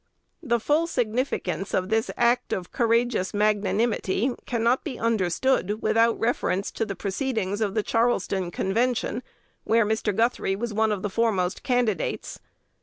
The 0.41 0.59
full 0.59 0.87
significance 0.87 1.75
of 1.75 1.89
this 1.89 2.09
act 2.17 2.53
of 2.53 2.71
courageous 2.71 3.35
magnanimity 3.35 4.33
cannot 4.47 4.83
be 4.83 4.97
understood 4.97 5.79
without 5.83 6.19
reference 6.19 6.71
to 6.71 6.87
the 6.87 6.95
proceedings 6.95 7.61
of 7.61 7.75
the 7.75 7.83
Charleston 7.83 8.49
Convention, 8.49 9.21
where 9.63 9.85
Mr. 9.85 10.15
Guthrie 10.17 10.55
was 10.55 10.73
one 10.73 10.91
of 10.91 11.03
the 11.03 11.09
foremost 11.11 11.61
candidates. 11.61 12.39